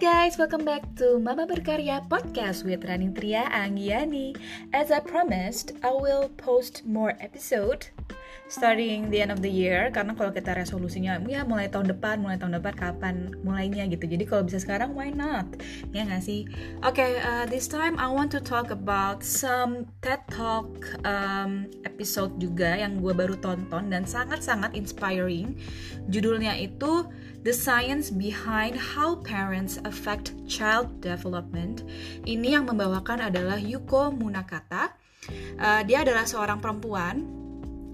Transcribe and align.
guys, 0.00 0.38
welcome 0.38 0.64
back 0.64 0.80
to 0.96 1.20
Mama 1.20 1.46
Berkarya 1.46 2.00
podcast 2.08 2.64
with 2.64 2.88
Rani 2.88 3.12
Tria 3.12 3.44
Anggiani. 3.52 4.32
As 4.72 4.90
I 4.90 4.98
promised, 5.00 5.72
I 5.84 5.92
will 5.92 6.30
post 6.40 6.86
more 6.86 7.20
episode 7.20 7.92
starting 8.50 9.06
the 9.14 9.22
end 9.22 9.30
of 9.30 9.38
the 9.38 9.48
year 9.48 9.94
karena 9.94 10.12
kalau 10.18 10.34
kita 10.34 10.50
resolusinya 10.52 11.22
ya 11.30 11.46
mulai 11.46 11.70
tahun 11.70 11.94
depan 11.94 12.18
mulai 12.18 12.34
tahun 12.34 12.58
depan 12.58 12.74
kapan 12.74 13.14
mulainya 13.46 13.86
gitu. 13.86 14.10
Jadi 14.10 14.26
kalau 14.26 14.42
bisa 14.42 14.58
sekarang 14.58 14.92
why 14.92 15.14
not? 15.14 15.46
Ya 15.94 16.02
nggak 16.02 16.20
sih? 16.26 16.50
Oke 16.82 16.98
okay, 16.98 17.10
uh, 17.22 17.46
this 17.46 17.70
time 17.70 17.94
I 17.96 18.10
want 18.10 18.34
to 18.34 18.42
talk 18.42 18.74
about 18.74 19.22
some 19.22 19.86
TED 20.02 20.18
Talk 20.34 20.66
um, 21.06 21.70
episode 21.86 22.36
juga 22.42 22.74
yang 22.74 22.98
gue 22.98 23.14
baru 23.14 23.38
tonton 23.38 23.88
dan 23.94 24.02
sangat 24.02 24.42
sangat 24.42 24.74
inspiring. 24.74 25.54
Judulnya 26.10 26.58
itu 26.58 27.06
The 27.46 27.54
Science 27.54 28.12
Behind 28.12 28.76
How 28.76 29.16
Parents 29.22 29.80
Affect 29.86 30.34
Child 30.44 31.00
Development. 31.00 31.86
Ini 32.26 32.60
yang 32.60 32.68
membawakan 32.68 33.30
adalah 33.30 33.56
Yuko 33.56 34.12
Munakata. 34.12 34.92
Uh, 35.56 35.84
dia 35.84 36.02
adalah 36.02 36.24
seorang 36.24 36.58
perempuan 36.58 37.39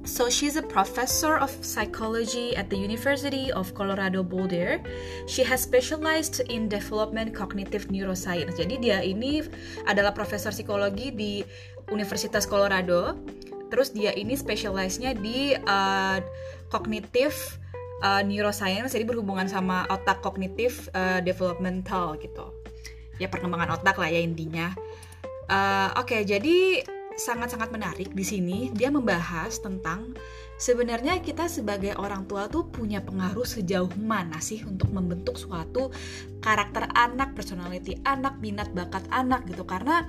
So 0.06 0.30
she's 0.30 0.54
a 0.54 0.62
professor 0.62 1.34
of 1.36 1.50
psychology 1.66 2.54
at 2.54 2.70
the 2.70 2.78
University 2.78 3.50
of 3.50 3.74
Colorado 3.74 4.22
Boulder. 4.22 4.78
She 5.26 5.42
has 5.42 5.66
specialized 5.66 6.46
in 6.46 6.70
development 6.70 7.34
cognitive 7.34 7.90
neuroscience. 7.90 8.54
Jadi 8.54 8.78
dia 8.78 9.02
ini 9.02 9.42
adalah 9.84 10.14
profesor 10.14 10.54
psikologi 10.54 11.10
di 11.10 11.42
Universitas 11.90 12.46
Colorado. 12.46 13.18
Terus 13.66 13.90
dia 13.90 14.14
ini 14.14 14.38
specialize-nya 14.38 15.18
di 15.18 15.58
uh, 15.58 16.22
cognitive 16.70 17.34
uh, 18.06 18.22
neuroscience, 18.22 18.94
jadi 18.94 19.02
berhubungan 19.02 19.50
sama 19.50 19.90
otak 19.90 20.22
kognitif 20.22 20.86
uh, 20.94 21.18
developmental 21.18 22.14
gitu. 22.22 22.54
Ya 23.18 23.26
perkembangan 23.26 23.74
otak 23.74 23.98
lah 23.98 24.06
ya 24.06 24.22
intinya. 24.22 24.70
Uh, 25.50 25.90
Oke, 25.98 26.14
okay, 26.14 26.20
jadi 26.22 26.86
sangat-sangat 27.16 27.72
menarik 27.72 28.12
di 28.12 28.22
sini. 28.22 28.58
Dia 28.70 28.92
membahas 28.92 29.58
tentang 29.58 30.12
sebenarnya 30.60 31.18
kita 31.24 31.48
sebagai 31.48 31.96
orang 31.96 32.28
tua 32.28 32.46
tuh 32.46 32.68
punya 32.68 33.00
pengaruh 33.00 33.44
sejauh 33.48 33.90
mana 33.96 34.38
sih 34.38 34.62
untuk 34.68 34.92
membentuk 34.92 35.40
suatu 35.40 35.90
karakter 36.44 36.92
anak, 36.92 37.32
personality 37.32 37.98
anak, 38.04 38.38
minat 38.38 38.70
bakat 38.76 39.02
anak 39.10 39.48
gitu. 39.48 39.64
Karena 39.64 40.04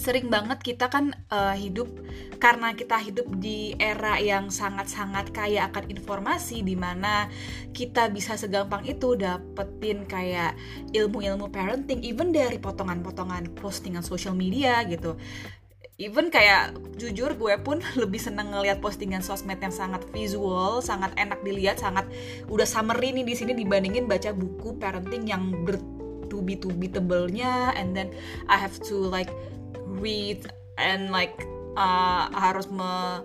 sering 0.00 0.32
banget 0.32 0.64
kita 0.64 0.88
kan 0.88 1.12
uh, 1.28 1.52
hidup 1.52 1.92
karena 2.40 2.72
kita 2.72 2.96
hidup 3.04 3.28
di 3.36 3.76
era 3.76 4.16
yang 4.16 4.48
sangat-sangat 4.48 5.28
kaya 5.28 5.68
akan 5.68 5.92
informasi 5.92 6.64
di 6.64 6.72
mana 6.72 7.28
kita 7.76 8.08
bisa 8.08 8.32
segampang 8.40 8.80
itu 8.88 9.12
dapetin 9.12 10.08
kayak 10.08 10.56
ilmu-ilmu 10.96 11.52
parenting 11.52 12.00
even 12.00 12.32
dari 12.32 12.56
potongan-potongan 12.56 13.52
postingan 13.60 14.00
social 14.00 14.32
media 14.32 14.80
gitu 14.88 15.20
even 16.00 16.32
kayak 16.32 16.72
jujur 16.96 17.36
gue 17.36 17.54
pun 17.60 17.84
lebih 18.02 18.18
seneng 18.18 18.56
ngeliat 18.56 18.80
postingan 18.80 19.20
sosmed 19.20 19.60
yang 19.60 19.70
sangat 19.70 20.00
visual, 20.10 20.80
sangat 20.80 21.12
enak 21.20 21.38
dilihat, 21.44 21.76
sangat 21.76 22.08
udah 22.48 22.64
summary 22.64 23.12
nih 23.12 23.28
di 23.28 23.34
sini 23.36 23.52
dibandingin 23.52 24.08
baca 24.08 24.32
buku 24.32 24.80
parenting 24.80 25.28
yang 25.28 25.52
bertubi-tubi 25.68 26.88
tebelnya 26.88 27.76
and 27.76 27.92
then 27.92 28.08
I 28.48 28.56
have 28.56 28.80
to 28.88 28.96
like 28.96 29.30
read 30.00 30.48
and 30.80 31.12
like 31.12 31.36
uh, 31.76 32.32
harus 32.32 32.72
me 32.72 33.20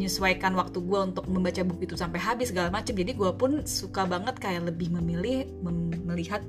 menyesuaikan 0.00 0.56
waktu 0.56 0.80
gue 0.80 1.00
untuk 1.12 1.28
membaca 1.28 1.60
buku 1.60 1.84
itu 1.84 1.92
sampai 2.00 2.16
habis 2.16 2.48
segala 2.48 2.72
macam 2.72 2.96
jadi 2.96 3.12
gue 3.12 3.30
pun 3.36 3.68
suka 3.68 4.08
banget 4.08 4.40
kayak 4.40 4.72
lebih 4.72 4.88
memilih 4.96 5.44
mem 5.60 5.92
melihat 6.08 6.40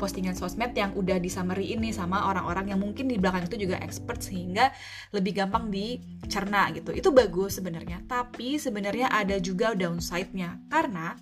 postingan 0.00 0.32
sosmed 0.32 0.72
yang 0.72 0.90
udah 0.96 1.20
di 1.20 1.28
summary 1.28 1.76
ini 1.76 1.92
sama 1.92 2.32
orang-orang 2.32 2.74
yang 2.74 2.80
mungkin 2.82 3.06
di 3.06 3.20
belakang 3.20 3.46
itu 3.46 3.68
juga 3.68 3.78
expert 3.78 4.24
sehingga 4.24 4.74
lebih 5.14 5.38
gampang 5.38 5.70
dicerna 5.70 6.72
gitu. 6.74 6.90
Itu 6.90 7.14
bagus 7.14 7.62
sebenarnya 7.62 8.02
tapi 8.10 8.58
sebenarnya 8.58 9.12
ada 9.14 9.38
juga 9.38 9.76
downside-nya. 9.78 10.58
Karena 10.66 11.14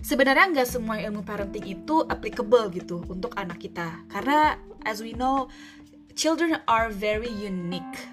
sebenarnya 0.00 0.56
nggak 0.56 0.68
semua 0.68 0.96
ilmu 1.02 1.20
parenting 1.20 1.68
itu 1.68 2.00
applicable 2.08 2.72
gitu 2.72 3.04
untuk 3.12 3.36
anak 3.36 3.60
kita. 3.60 4.06
Karena 4.08 4.56
as 4.88 5.04
we 5.04 5.12
know 5.12 5.52
children 6.16 6.56
are 6.64 6.88
very 6.88 7.28
unique 7.28 8.08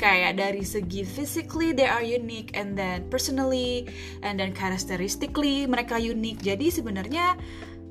kayak 0.00 0.40
dari 0.40 0.64
segi 0.64 1.04
physically 1.04 1.76
they 1.76 1.84
are 1.84 2.00
unique 2.00 2.56
and 2.56 2.72
then 2.72 3.04
personally 3.12 3.84
and 4.24 4.40
then 4.40 4.56
characteristically 4.56 5.68
mereka 5.68 6.00
unik 6.00 6.40
jadi 6.40 6.66
sebenarnya 6.72 7.36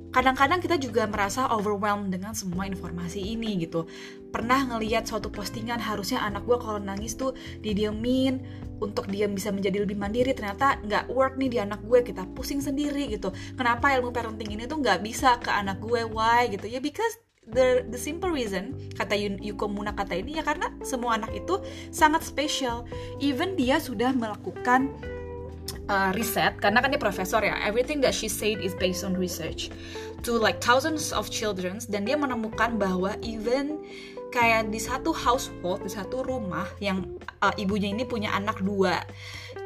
kadang-kadang 0.09 0.57
kita 0.57 0.81
juga 0.81 1.05
merasa 1.05 1.45
overwhelmed 1.53 2.09
dengan 2.09 2.33
semua 2.33 2.65
informasi 2.65 3.21
ini 3.21 3.61
gitu. 3.61 3.85
Pernah 4.33 4.65
ngeliat 4.73 5.05
suatu 5.05 5.29
postingan 5.29 5.77
harusnya 5.77 6.25
anak 6.25 6.49
gue 6.49 6.57
kalau 6.57 6.81
nangis 6.81 7.13
tuh 7.13 7.37
didiemin 7.61 8.41
untuk 8.81 9.05
dia 9.05 9.29
bisa 9.29 9.53
menjadi 9.53 9.85
lebih 9.85 10.01
mandiri. 10.01 10.33
Ternyata 10.33 10.81
nggak 10.81 11.13
work 11.13 11.37
nih 11.37 11.49
di 11.53 11.57
anak 11.61 11.85
gue 11.85 12.01
kita 12.01 12.25
pusing 12.33 12.57
sendiri 12.57 13.05
gitu. 13.05 13.29
Kenapa 13.53 13.93
ilmu 13.93 14.09
parenting 14.09 14.49
ini 14.49 14.65
tuh 14.65 14.81
nggak 14.81 15.05
bisa 15.05 15.37
ke 15.37 15.53
anak 15.53 15.77
gue? 15.77 16.01
Why 16.09 16.49
gitu? 16.49 16.65
Ya 16.65 16.81
because 16.81 17.28
the 17.53 17.85
the 17.89 17.99
simple 17.99 18.29
reason 18.29 18.77
kata 18.97 19.17
Yuko 19.17 19.69
Muna 19.69 19.93
kata 19.93 20.17
ini 20.17 20.37
ya 20.37 20.43
karena 20.45 20.69
semua 20.85 21.17
anak 21.17 21.33
itu 21.33 21.57
sangat 21.89 22.21
spesial 22.25 22.85
even 23.17 23.57
dia 23.57 23.81
sudah 23.81 24.13
melakukan 24.13 24.93
uh, 25.89 26.11
riset 26.13 26.57
karena 26.61 26.79
kan 26.79 26.93
dia 26.93 27.01
profesor 27.01 27.41
ya 27.41 27.57
everything 27.65 27.99
that 27.99 28.13
she 28.13 28.29
said 28.29 28.61
is 28.61 28.77
based 28.77 29.01
on 29.01 29.17
research 29.17 29.73
to 30.21 30.37
like 30.37 30.61
thousands 30.61 31.09
of 31.09 31.27
children 31.33 31.81
dan 31.89 32.05
dia 32.05 32.15
menemukan 32.15 32.77
bahwa 32.77 33.17
even 33.25 33.81
kayak 34.29 34.69
di 34.69 34.77
satu 34.77 35.09
household 35.09 35.81
di 35.81 35.89
satu 35.89 36.21
rumah 36.21 36.69
yang 36.77 37.01
uh, 37.41 37.53
ibunya 37.57 37.89
ini 37.89 38.05
punya 38.05 38.29
anak 38.37 38.61
dua 38.61 39.01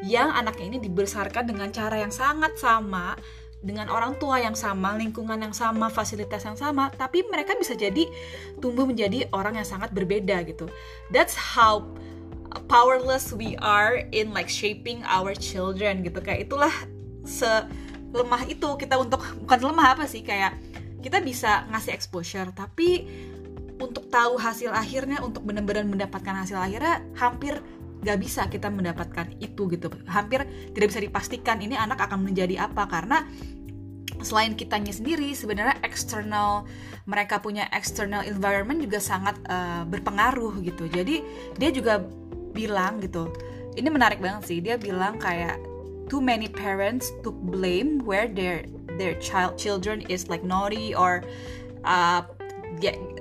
yang 0.07 0.31
anaknya 0.31 0.75
ini 0.75 0.79
dibesarkan 0.87 1.51
dengan 1.51 1.69
cara 1.75 1.99
yang 1.99 2.11
sangat 2.11 2.55
sama 2.55 3.19
dengan 3.63 3.87
orang 3.87 4.19
tua 4.19 4.43
yang 4.43 4.53
sama, 4.53 4.99
lingkungan 4.99 5.39
yang 5.39 5.55
sama, 5.55 5.87
fasilitas 5.87 6.43
yang 6.43 6.59
sama, 6.59 6.91
tapi 6.91 7.23
mereka 7.31 7.55
bisa 7.55 7.73
jadi 7.73 8.11
tumbuh 8.59 8.83
menjadi 8.83 9.31
orang 9.31 9.55
yang 9.55 9.67
sangat 9.67 9.95
berbeda 9.95 10.43
gitu. 10.43 10.67
That's 11.15 11.33
how 11.33 11.87
powerless 12.67 13.31
we 13.31 13.55
are 13.63 14.03
in 14.11 14.35
like 14.35 14.51
shaping 14.51 15.01
our 15.07 15.31
children 15.31 16.03
gitu. 16.03 16.19
Kayak 16.19 16.51
itulah 16.51 16.75
selemah 17.23 18.43
itu 18.51 18.67
kita 18.75 18.99
untuk 18.99 19.23
bukan 19.47 19.59
lemah 19.71 19.95
apa 19.95 20.05
sih 20.05 20.21
kayak 20.21 20.59
kita 20.99 21.23
bisa 21.23 21.67
ngasih 21.71 21.95
exposure 21.95 22.47
tapi 22.55 23.07
untuk 23.79 24.07
tahu 24.07 24.39
hasil 24.39 24.71
akhirnya 24.71 25.19
untuk 25.19 25.43
benar-benar 25.43 25.83
mendapatkan 25.83 26.35
hasil 26.45 26.55
akhirnya 26.55 27.03
hampir 27.19 27.59
gak 28.03 28.19
bisa 28.19 28.45
kita 28.51 28.67
mendapatkan 28.67 29.31
itu 29.39 29.71
gitu. 29.71 29.87
Hampir 30.05 30.45
tidak 30.75 30.87
bisa 30.91 31.01
dipastikan 31.01 31.63
ini 31.63 31.79
anak 31.79 32.03
akan 32.03 32.27
menjadi 32.27 32.67
apa 32.69 32.85
karena 32.91 33.23
selain 34.23 34.55
kitanya 34.55 34.91
sendiri 34.91 35.35
sebenarnya 35.35 35.79
external 35.83 36.67
mereka 37.03 37.43
punya 37.43 37.67
external 37.75 38.23
environment 38.23 38.79
juga 38.79 38.99
sangat 38.99 39.35
uh, 39.47 39.83
berpengaruh 39.87 40.59
gitu. 40.63 40.87
Jadi 40.91 41.23
dia 41.55 41.71
juga 41.71 42.03
bilang 42.53 43.01
gitu 43.01 43.31
ini 43.77 43.89
menarik 43.89 44.21
banget 44.21 44.43
sih 44.45 44.59
dia 44.61 44.77
bilang 44.77 45.17
kayak 45.17 45.57
too 46.09 46.21
many 46.21 46.45
parents 46.45 47.09
took 47.25 47.35
blame 47.49 48.01
where 48.05 48.29
their 48.29 48.65
their 49.01 49.17
child 49.17 49.57
children 49.57 50.05
is 50.09 50.29
like 50.29 50.45
naughty 50.45 50.93
or 50.93 51.25
uh, 51.85 52.21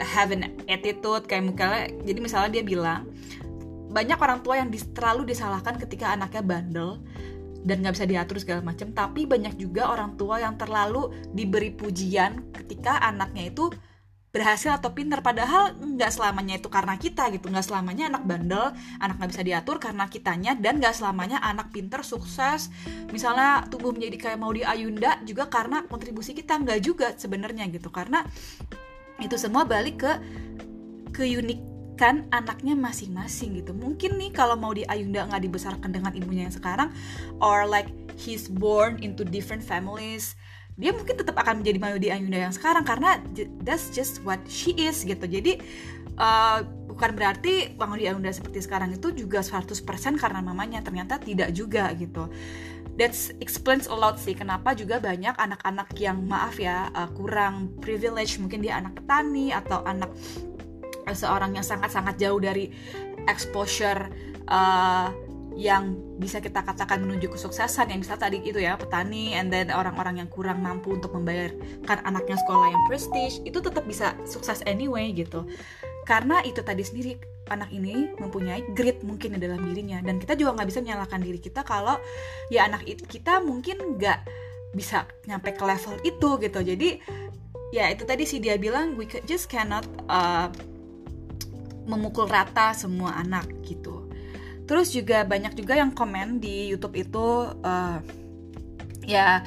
have 0.01 0.33
an 0.33 0.53
attitude. 0.69 1.25
Kayak 1.29 1.57
misalnya 1.57 1.83
jadi 2.05 2.19
misalnya 2.21 2.51
dia 2.61 2.65
bilang 2.65 3.09
banyak 3.93 4.19
orang 4.19 4.41
tua 4.41 4.59
yang 4.59 4.73
terlalu 4.97 5.37
disalahkan 5.37 5.77
ketika 5.77 6.17
anaknya 6.17 6.43
bandel 6.43 7.05
dan 7.63 7.85
nggak 7.85 7.95
bisa 7.95 8.07
diatur 8.09 8.37
segala 8.43 8.61
macam 8.65 8.91
tapi 8.91 9.29
banyak 9.29 9.55
juga 9.55 9.93
orang 9.93 10.19
tua 10.19 10.43
yang 10.43 10.59
terlalu 10.59 11.15
diberi 11.31 11.71
pujian 11.71 12.51
ketika 12.51 12.99
anaknya 12.99 13.53
itu 13.55 13.71
berhasil 14.33 14.73
atau 14.73 14.97
pinter 14.97 15.21
padahal 15.21 15.77
nggak 15.77 16.09
selamanya 16.09 16.57
itu 16.57 16.73
karena 16.73 16.97
kita 16.97 17.29
gitu. 17.37 17.53
Nggak 17.53 17.69
selamanya 17.69 18.09
anak 18.09 18.25
bandel 18.25 18.73
anak 18.97 19.21
nggak 19.21 19.31
bisa 19.37 19.45
diatur 19.45 19.77
karena 19.77 20.09
kitanya. 20.09 20.57
Dan 20.57 20.81
nggak 20.81 20.97
selamanya 20.97 21.39
anak 21.45 21.69
pinter 21.69 22.01
sukses. 22.01 22.73
Misalnya 23.13 23.69
tumbuh 23.69 23.93
menjadi 23.93 24.17
kayak 24.17 24.39
mau 24.41 24.51
di 24.51 24.65
Ayunda 24.65 25.21
juga 25.29 25.53
karena 25.53 25.85
kontribusi 25.85 26.33
kita. 26.33 26.57
Nggak 26.57 26.81
juga 26.81 27.13
sebenarnya 27.13 27.69
gitu. 27.69 27.93
Karena 27.93 28.25
itu 29.21 29.37
semua 29.37 29.69
balik 29.69 30.01
ke 30.01 30.13
ke 31.13 31.29
unik 31.29 31.72
kan 31.97 32.27
anaknya 32.33 32.73
masing-masing 32.75 33.61
gitu. 33.61 33.77
Mungkin 33.77 34.17
nih 34.17 34.33
kalau 34.33 34.57
mau 34.57 34.73
di 34.73 34.83
Ayunda 34.89 35.29
nggak 35.29 35.43
dibesarkan 35.45 35.91
dengan 35.93 36.13
ibunya 36.17 36.49
yang 36.49 36.55
sekarang 36.55 36.89
or 37.39 37.69
like 37.69 37.89
he's 38.17 38.49
born 38.49 39.01
into 39.05 39.23
different 39.23 39.63
families 39.63 40.37
dia 40.81 40.89
mungkin 40.89 41.21
tetap 41.21 41.37
akan 41.37 41.61
menjadi 41.61 41.79
Mayu 41.79 41.99
di 42.01 42.09
Ayunda 42.09 42.49
yang 42.49 42.55
sekarang 42.55 42.85
karena 42.89 43.21
that's 43.61 43.93
just 43.93 44.25
what 44.25 44.41
she 44.49 44.73
is 44.81 45.05
gitu. 45.05 45.29
Jadi 45.29 45.61
uh, 46.17 46.65
bukan 46.89 47.13
berarti 47.13 47.77
Bang 47.77 47.93
di 47.93 48.09
Ayunda 48.09 48.33
seperti 48.33 48.65
sekarang 48.65 48.97
itu 48.97 49.13
juga 49.13 49.45
100% 49.45 49.69
karena 50.17 50.41
mamanya 50.41 50.81
ternyata 50.81 51.21
tidak 51.21 51.53
juga 51.53 51.93
gitu. 51.93 52.33
That 52.97 53.17
explains 53.41 53.89
a 53.89 53.97
lot 53.97 54.21
sih 54.21 54.37
kenapa 54.37 54.77
juga 54.77 55.01
banyak 55.01 55.37
anak-anak 55.37 55.97
yang 55.97 56.25
maaf 56.25 56.57
ya 56.61 56.89
uh, 56.93 57.09
kurang 57.13 57.77
privilege 57.81 58.37
mungkin 58.41 58.65
dia 58.65 58.81
anak 58.81 59.01
petani 59.01 59.53
atau 59.53 59.81
anak 59.85 60.13
seorang 61.11 61.59
yang 61.59 61.67
sangat-sangat 61.67 62.15
jauh 62.21 62.39
dari 62.39 62.71
exposure 63.27 64.07
uh, 64.47 65.11
yang 65.53 65.97
bisa 66.17 66.41
kita 66.41 66.65
katakan 66.65 67.05
menuju 67.05 67.29
kesuksesan 67.29 67.93
yang 67.93 68.01
misalnya 68.01 68.29
tadi 68.29 68.39
itu 68.41 68.57
ya 68.57 68.77
petani 68.81 69.37
and 69.37 69.53
then 69.53 69.69
orang-orang 69.69 70.25
yang 70.25 70.29
kurang 70.33 70.65
mampu 70.65 70.97
untuk 70.97 71.13
membayarkan 71.13 71.99
anaknya 72.09 72.41
sekolah 72.41 72.73
yang 72.73 72.83
prestige 72.89 73.45
itu 73.45 73.61
tetap 73.61 73.85
bisa 73.85 74.17
sukses 74.25 74.65
anyway 74.65 75.13
gitu. 75.13 75.45
Karena 76.09 76.41
itu 76.43 76.65
tadi 76.65 76.83
sendiri 76.83 77.21
anak 77.53 77.69
ini 77.69 78.09
mempunyai 78.17 78.65
grit 78.73 79.05
mungkin 79.05 79.37
di 79.37 79.45
dalam 79.45 79.61
dirinya 79.61 80.01
dan 80.01 80.17
kita 80.17 80.33
juga 80.41 80.57
nggak 80.57 80.69
bisa 80.73 80.81
menyalahkan 80.81 81.21
diri 81.21 81.41
kita 81.43 81.61
kalau 81.69 82.01
ya 82.49 82.65
anak 82.65 82.89
kita 82.89 83.45
mungkin 83.45 84.01
nggak 84.01 84.25
bisa 84.73 85.05
nyampe 85.29 85.53
ke 85.53 85.65
level 85.65 85.95
itu 86.01 86.29
gitu. 86.41 86.61
Jadi 86.65 86.89
ya 87.77 87.93
itu 87.93 88.09
tadi 88.09 88.25
sih 88.25 88.41
dia 88.41 88.57
bilang 88.57 88.97
we 88.97 89.05
just 89.29 89.53
cannot 89.53 89.85
uh, 90.09 90.49
memukul 91.89 92.31
rata 92.31 92.75
semua 92.75 93.19
anak 93.19 93.49
gitu 93.67 94.09
terus 94.67 94.95
juga 94.95 95.27
banyak 95.27 95.59
juga 95.59 95.77
yang 95.77 95.91
komen 95.91 96.39
di 96.39 96.71
YouTube 96.71 96.97
itu 96.97 97.51
uh, 97.51 97.99
ya 99.03 99.43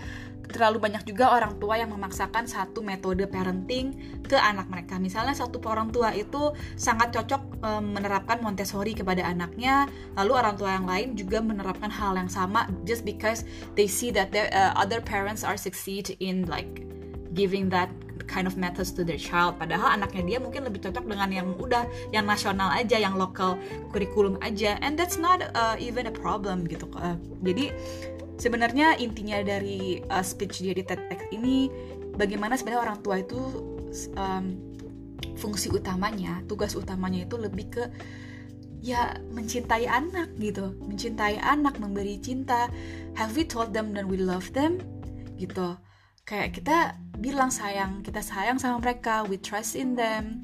terlalu 0.55 0.87
banyak 0.87 1.03
juga 1.03 1.33
orang 1.33 1.57
tua 1.59 1.75
yang 1.75 1.91
memaksakan 1.91 2.47
satu 2.47 2.79
metode 2.85 3.27
parenting 3.27 3.97
ke 4.23 4.37
anak 4.37 4.69
mereka. 4.71 4.95
Misalnya 5.01 5.35
satu 5.35 5.59
orang 5.67 5.91
tua 5.91 6.13
itu 6.13 6.55
sangat 6.79 7.11
cocok 7.11 7.41
e, 7.59 7.69
menerapkan 7.83 8.39
Montessori 8.39 8.95
kepada 8.95 9.25
anaknya, 9.25 9.89
lalu 10.15 10.31
orang 10.37 10.55
tua 10.55 10.77
yang 10.79 10.87
lain 10.87 11.19
juga 11.19 11.43
menerapkan 11.43 11.91
hal 11.91 12.15
yang 12.15 12.31
sama 12.31 12.71
just 12.87 13.03
because 13.03 13.43
they 13.75 13.89
see 13.89 14.13
that 14.15 14.31
their, 14.31 14.47
uh, 14.55 14.71
other 14.79 15.03
parents 15.03 15.43
are 15.43 15.59
succeed 15.59 16.15
in 16.23 16.47
like 16.47 16.87
giving 17.35 17.67
that 17.67 17.91
kind 18.27 18.49
of 18.49 18.57
methods 18.57 18.91
to 18.91 19.05
their 19.05 19.19
child. 19.19 19.57
Padahal 19.57 19.95
anaknya 19.95 20.35
dia 20.35 20.37
mungkin 20.41 20.65
lebih 20.67 20.83
cocok 20.89 21.05
dengan 21.05 21.29
yang 21.31 21.47
udah 21.55 21.85
yang 22.11 22.25
nasional 22.25 22.69
aja 22.73 22.97
yang 22.97 23.15
lokal 23.15 23.57
kurikulum 23.93 24.37
aja. 24.41 24.77
And 24.81 24.97
that's 24.99 25.17
not 25.21 25.45
uh, 25.55 25.77
even 25.77 26.09
a 26.09 26.13
problem 26.13 26.65
gitu 26.65 26.89
uh, 26.97 27.17
jadi 27.45 27.71
sebenarnya 28.35 28.99
intinya 28.99 29.39
dari 29.45 30.03
uh, 30.11 30.23
speech 30.25 30.59
dia 30.63 30.75
di 30.75 30.83
TEDx 30.83 31.31
ini 31.31 31.71
bagaimana 32.15 32.59
sebenarnya 32.59 32.91
orang 32.91 32.99
tua 33.03 33.21
itu 33.23 33.39
um, 34.19 34.45
fungsi 35.39 35.71
utamanya 35.71 36.43
tugas 36.47 36.75
utamanya 36.75 37.23
itu 37.23 37.35
lebih 37.39 37.67
ke 37.71 37.83
ya 38.85 39.17
mencintai 39.33 39.89
anak 39.89 40.29
gitu. 40.37 40.77
Mencintai 40.85 41.41
anak 41.41 41.81
memberi 41.81 42.21
cinta. 42.21 42.69
Have 43.17 43.33
we 43.33 43.41
told 43.41 43.73
them 43.73 43.97
that 43.97 44.05
we 44.05 44.21
love 44.21 44.53
them? 44.53 44.77
Gitu 45.41 45.73
kayak 46.25 46.57
kita 46.57 46.97
bilang 47.21 47.53
sayang 47.53 48.01
kita 48.01 48.19
sayang 48.19 48.57
sama 48.57 48.81
mereka 48.81 49.21
we 49.29 49.37
trust 49.37 49.77
in 49.77 49.93
them 49.93 50.41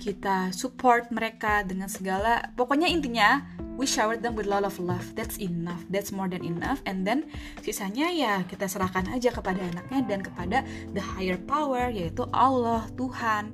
kita 0.00 0.48
support 0.56 1.12
mereka 1.12 1.60
dengan 1.60 1.92
segala 1.92 2.48
pokoknya 2.56 2.88
intinya 2.88 3.44
we 3.76 3.84
shower 3.84 4.16
them 4.16 4.32
with 4.32 4.48
lot 4.48 4.64
of 4.64 4.72
love 4.80 5.04
that's 5.12 5.36
enough 5.36 5.84
that's 5.92 6.08
more 6.08 6.24
than 6.24 6.40
enough 6.40 6.80
and 6.88 7.04
then 7.04 7.28
sisanya 7.60 8.08
ya 8.08 8.40
kita 8.48 8.64
serahkan 8.64 9.12
aja 9.12 9.28
kepada 9.28 9.60
anaknya 9.60 10.00
dan 10.08 10.20
kepada 10.24 10.64
the 10.96 11.04
higher 11.04 11.36
power 11.36 11.92
yaitu 11.92 12.24
Allah 12.32 12.88
Tuhan 12.96 13.52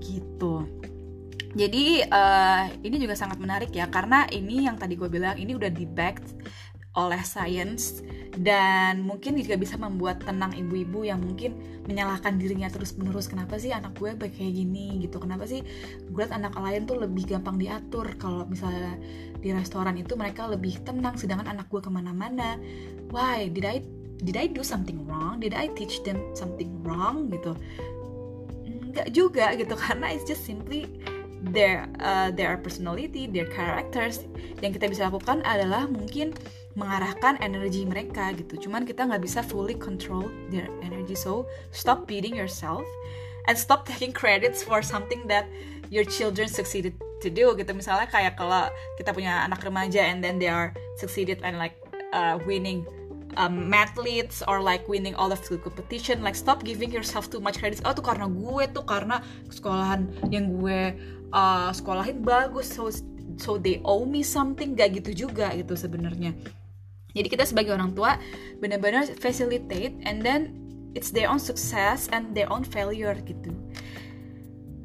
gitu. 0.00 0.64
Jadi 1.56 2.04
uh, 2.04 2.68
ini 2.84 3.00
juga 3.00 3.16
sangat 3.16 3.40
menarik 3.40 3.72
ya 3.72 3.88
karena 3.88 4.28
ini 4.28 4.68
yang 4.68 4.76
tadi 4.76 4.92
gue 4.92 5.08
bilang 5.08 5.40
ini 5.40 5.56
udah 5.56 5.72
di 5.72 5.88
backed 5.88 6.36
oleh 6.96 7.20
science 7.22 8.00
dan 8.36 9.04
mungkin 9.04 9.36
juga 9.40 9.56
bisa 9.56 9.80
membuat 9.80 10.20
tenang 10.24 10.52
ibu-ibu 10.52 11.08
yang 11.08 11.20
mungkin 11.20 11.56
menyalahkan 11.88 12.36
dirinya 12.36 12.68
terus-menerus 12.68 13.28
kenapa 13.32 13.56
sih 13.56 13.72
anak 13.72 13.96
gue 13.96 14.12
kayak 14.16 14.52
gini 14.52 15.00
gitu? 15.00 15.16
Kenapa 15.16 15.48
sih 15.48 15.64
gue 16.04 16.20
liat 16.20 16.34
anak 16.34 16.52
lain 16.56 16.84
tuh 16.84 17.00
lebih 17.00 17.24
gampang 17.24 17.56
diatur? 17.56 18.12
Kalau 18.20 18.44
misalnya 18.44 18.96
di 19.40 19.52
restoran 19.54 19.96
itu 19.96 20.18
mereka 20.18 20.44
lebih 20.50 20.82
tenang 20.84 21.16
sedangkan 21.16 21.48
anak 21.56 21.72
gue 21.72 21.80
ke 21.80 21.88
mana-mana. 21.88 22.60
Why? 23.08 23.48
Did 23.48 23.64
I 23.64 23.80
did 24.20 24.36
I 24.36 24.48
do 24.52 24.60
something 24.60 25.04
wrong? 25.08 25.40
Did 25.40 25.56
I 25.56 25.72
teach 25.72 26.04
them 26.04 26.20
something 26.36 26.68
wrong? 26.84 27.32
Gitu. 27.32 27.56
Enggak 28.68 29.08
juga 29.16 29.56
gitu 29.56 29.72
karena 29.88 30.12
it's 30.12 30.28
just 30.28 30.44
simply 30.44 30.88
their 31.56 31.88
uh, 32.04 32.28
their 32.34 32.60
personality, 32.60 33.24
their 33.30 33.48
characters. 33.48 34.28
Yang 34.60 34.82
kita 34.82 34.86
bisa 34.92 35.02
lakukan 35.08 35.40
adalah 35.46 35.88
mungkin 35.88 36.36
mengarahkan 36.76 37.40
energi 37.40 37.88
mereka 37.88 38.36
gitu. 38.36 38.68
Cuman 38.68 38.84
kita 38.84 39.08
nggak 39.08 39.24
bisa 39.24 39.40
fully 39.40 39.74
control 39.74 40.28
their 40.52 40.68
energy. 40.84 41.16
So 41.16 41.48
stop 41.72 42.04
beating 42.04 42.36
yourself 42.36 42.84
and 43.48 43.56
stop 43.56 43.88
taking 43.88 44.12
credits 44.12 44.60
for 44.60 44.84
something 44.84 45.24
that 45.26 45.48
your 45.88 46.04
children 46.04 46.52
succeeded 46.52 46.92
to 47.24 47.32
do 47.32 47.56
gitu. 47.56 47.72
Misalnya 47.72 48.06
kayak 48.12 48.36
kalau 48.36 48.68
kita 49.00 49.16
punya 49.16 49.48
anak 49.48 49.64
remaja 49.64 50.04
and 50.04 50.20
then 50.20 50.36
they 50.36 50.52
are 50.52 50.76
succeeded 51.00 51.40
and 51.40 51.56
like 51.56 51.80
uh, 52.12 52.36
winning 52.44 52.84
um, 53.40 53.72
athletes 53.72 54.44
or 54.44 54.60
like 54.60 54.84
winning 54.84 55.16
all 55.16 55.32
of 55.32 55.40
the 55.48 55.56
competition 55.56 56.20
like 56.20 56.36
stop 56.36 56.60
giving 56.60 56.92
yourself 56.92 57.32
too 57.32 57.40
much 57.40 57.56
credits. 57.56 57.80
Oh 57.88 57.96
tuh 57.96 58.04
karena 58.04 58.28
gue 58.28 58.64
tuh 58.76 58.84
karena 58.84 59.24
sekolahan 59.48 60.12
yang 60.28 60.60
gue 60.60 60.92
uh, 61.32 61.72
sekolahin 61.72 62.20
bagus. 62.20 62.68
So 62.68 62.92
so 63.40 63.56
they 63.56 63.80
owe 63.80 64.04
me 64.04 64.20
something. 64.20 64.76
Gak 64.76 65.00
gitu 65.00 65.24
juga 65.24 65.56
gitu 65.56 65.72
sebenarnya 65.72 66.36
jadi 67.16 67.32
kita 67.32 67.44
sebagai 67.48 67.72
orang 67.72 67.96
tua 67.96 68.20
benar-benar 68.60 69.08
facilitate 69.16 69.96
and 70.04 70.20
then 70.20 70.52
it's 70.92 71.08
their 71.08 71.32
own 71.32 71.40
success 71.40 72.12
and 72.12 72.36
their 72.36 72.48
own 72.52 72.60
failure 72.60 73.16
gitu. 73.24 73.52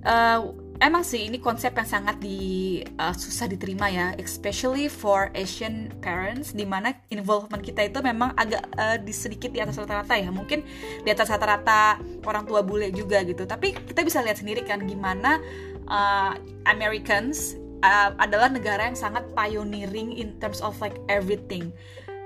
Uh, 0.01 0.56
emang 0.81 1.06
sih 1.06 1.30
ini 1.30 1.38
konsep 1.38 1.72
yang 1.78 1.86
sangat 1.86 2.18
di 2.18 2.81
uh, 2.98 3.13
susah 3.13 3.45
diterima 3.45 3.88
ya, 3.88 4.18
especially 4.18 4.89
for 4.89 5.30
Asian 5.38 5.94
parents, 6.01 6.51
di 6.51 6.66
mana 6.66 6.98
involvement 7.13 7.62
kita 7.62 7.86
itu 7.86 8.01
memang 8.01 8.34
agak 8.34 8.66
uh, 8.75 8.98
di 8.98 9.13
sedikit 9.13 9.54
di 9.54 9.62
atas 9.62 9.77
rata-rata 9.77 10.18
ya, 10.18 10.34
mungkin 10.34 10.66
di 11.06 11.10
atas 11.13 11.30
rata-rata 11.30 12.01
orang 12.25 12.44
tua 12.50 12.66
bule 12.66 12.89
juga 12.89 13.22
gitu. 13.22 13.45
Tapi 13.45 13.77
kita 13.77 14.01
bisa 14.01 14.25
lihat 14.25 14.42
sendiri 14.42 14.66
kan 14.66 14.81
gimana 14.84 15.38
uh, 15.86 16.34
Americans 16.66 17.56
uh, 17.86 18.18
adalah 18.18 18.50
negara 18.50 18.89
yang 18.89 18.98
sangat 18.98 19.24
pioneering 19.38 20.18
in 20.18 20.34
terms 20.42 20.66
of 20.66 20.74
like 20.81 20.98
everything 21.07 21.69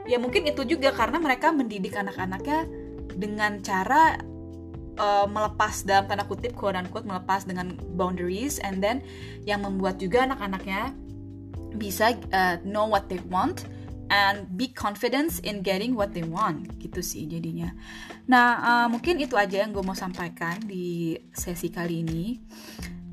ya 0.06 0.22
mungkin 0.22 0.46
itu 0.46 0.66
juga 0.66 0.94
karena 0.94 1.18
mereka 1.18 1.50
mendidik 1.50 1.98
anak-anaknya 1.98 2.70
dengan 3.18 3.60
cara 3.62 4.22
uh, 5.00 5.27
melepas 5.27 5.84
dalam 5.84 6.06
tanda 6.08 6.25
kutip 6.27 6.56
quote 6.56 6.77
unquote 6.77 7.08
melepas 7.08 7.44
dengan 7.44 7.75
boundaries 7.96 8.62
and 8.62 8.79
then 8.79 9.01
yang 9.44 9.63
membuat 9.65 10.00
juga 10.00 10.25
anak-anaknya 10.29 10.94
bisa 11.75 12.15
uh, 12.32 12.56
know 12.63 12.88
what 12.88 13.12
they 13.12 13.20
want 13.27 13.68
and 14.13 14.46
be 14.53 14.70
confident 14.70 15.41
in 15.41 15.65
getting 15.65 15.98
what 15.98 16.13
they 16.13 16.24
want 16.24 16.70
gitu 16.77 17.01
sih 17.01 17.25
jadinya. 17.25 17.74
Nah 18.29 18.48
uh, 18.62 18.88
mungkin 18.88 19.18
itu 19.18 19.34
aja 19.34 19.65
yang 19.65 19.74
gue 19.74 19.82
mau 19.82 19.98
sampaikan 19.98 20.62
di 20.62 21.18
sesi 21.34 21.74
kali 21.74 22.06
ini. 22.06 22.38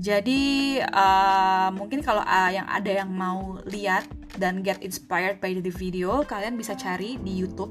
Jadi 0.03 0.83
uh, 0.83 1.71
mungkin 1.79 2.03
kalau 2.03 2.27
uh, 2.27 2.51
yang 2.51 2.67
ada 2.67 2.91
yang 2.91 3.11
mau 3.15 3.63
lihat 3.71 4.03
dan 4.35 4.67
get 4.67 4.83
inspired 4.83 5.39
by 5.39 5.55
the 5.55 5.71
video, 5.71 6.27
kalian 6.27 6.59
bisa 6.59 6.75
cari 6.75 7.23
di 7.23 7.31
YouTube. 7.31 7.71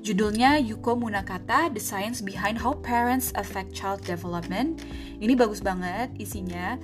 Judulnya 0.00 0.56
Yuko 0.56 0.96
Munakata, 0.96 1.68
The 1.68 1.82
Science 1.82 2.24
Behind 2.24 2.56
How 2.56 2.72
Parents 2.80 3.36
Affect 3.36 3.76
Child 3.76 4.00
Development. 4.08 4.80
Ini 5.20 5.36
bagus 5.36 5.60
banget 5.60 6.08
isinya. 6.16 6.80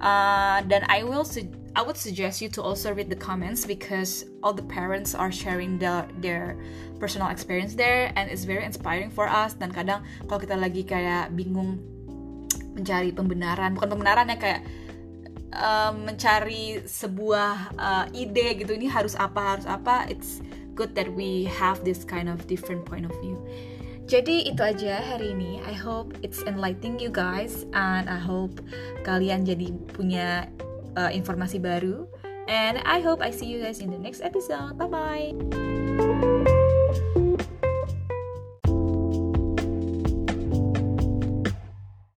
Uh, 0.00 0.64
dan 0.64 0.88
I 0.88 1.04
will 1.04 1.28
I 1.76 1.84
would 1.84 2.00
suggest 2.00 2.40
you 2.40 2.48
to 2.56 2.64
also 2.64 2.96
read 2.96 3.12
the 3.12 3.20
comments 3.20 3.68
because 3.68 4.24
all 4.40 4.56
the 4.56 4.64
parents 4.64 5.12
are 5.12 5.28
sharing 5.28 5.76
the, 5.76 6.08
their 6.24 6.56
personal 6.96 7.28
experience 7.28 7.76
there 7.76 8.12
and 8.16 8.32
it's 8.32 8.48
very 8.48 8.64
inspiring 8.64 9.12
for 9.12 9.28
us 9.28 9.52
dan 9.56 9.72
kadang 9.72 10.04
kalau 10.24 10.40
kita 10.40 10.56
lagi 10.56 10.84
kayak 10.84 11.32
bingung 11.36 11.80
mencari 12.72 13.12
pembenaran 13.12 13.76
bukan 13.76 13.88
pembenaran 13.92 14.32
ya 14.32 14.36
kayak 14.40 14.62
uh, 15.56 15.92
mencari 15.92 16.80
sebuah 16.84 17.76
uh, 17.76 18.04
ide 18.16 18.56
gitu 18.60 18.72
ini 18.76 18.88
harus 18.88 19.12
apa 19.16 19.56
harus 19.56 19.66
apa 19.68 20.08
it's 20.08 20.40
good 20.74 20.96
that 20.96 21.08
we 21.12 21.44
have 21.44 21.84
this 21.84 22.04
kind 22.04 22.28
of 22.28 22.40
different 22.48 22.84
point 22.88 23.04
of 23.04 23.12
view. 23.20 23.36
Jadi 24.10 24.50
itu 24.50 24.60
aja 24.60 24.98
hari 24.98 25.32
ini. 25.32 25.62
I 25.62 25.72
hope 25.72 26.18
it's 26.26 26.42
enlightening 26.44 26.98
you 26.98 27.08
guys 27.08 27.64
and 27.72 28.10
I 28.10 28.18
hope 28.18 28.60
kalian 29.06 29.46
jadi 29.46 29.72
punya 29.94 30.50
uh, 30.98 31.12
informasi 31.12 31.62
baru. 31.62 32.08
And 32.50 32.82
I 32.82 32.98
hope 32.98 33.22
I 33.22 33.30
see 33.30 33.46
you 33.46 33.62
guys 33.62 33.78
in 33.78 33.94
the 33.94 34.00
next 34.00 34.18
episode. 34.20 34.74
Bye 34.74 34.90
bye 34.90 35.71